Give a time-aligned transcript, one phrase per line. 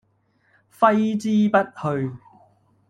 [0.79, 2.17] 揮之不去